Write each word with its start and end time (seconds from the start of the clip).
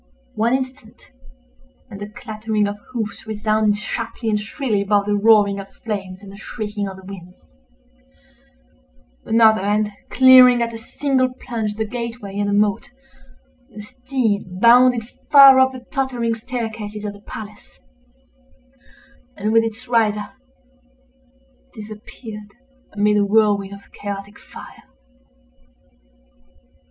One 0.33 0.55
instant, 0.55 1.11
and 1.87 1.99
the 2.01 2.09
clattering 2.09 2.67
of 2.67 2.79
hoofs 2.91 3.27
resounded 3.27 3.77
sharply 3.77 4.29
and 4.31 4.39
shrilly 4.39 4.81
above 4.81 5.05
the 5.05 5.15
roaring 5.15 5.59
of 5.59 5.67
the 5.67 5.73
flames 5.75 6.23
and 6.23 6.31
the 6.31 6.37
shrieking 6.37 6.87
of 6.87 6.97
the 6.97 7.03
winds—another, 7.05 9.61
and, 9.61 9.91
clearing 10.09 10.63
at 10.63 10.73
a 10.73 10.79
single 10.79 11.31
plunge 11.31 11.75
the 11.75 11.85
gate 11.85 12.19
way 12.19 12.39
and 12.39 12.49
the 12.49 12.53
moat, 12.53 12.89
the 13.69 13.83
steed 13.83 14.59
bounded 14.59 15.07
far 15.29 15.59
up 15.59 15.71
the 15.71 15.85
tottering 15.91 16.33
staircases 16.33 17.05
of 17.05 17.13
the 17.13 17.21
palace, 17.21 17.79
and, 19.37 19.51
with 19.53 19.63
its 19.63 19.87
rider, 19.87 20.29
disappeared 21.75 22.55
amid 22.91 23.17
the 23.17 23.23
whirlwind 23.23 23.71
of 23.71 23.91
chaotic 23.91 24.39
fire. 24.39 24.81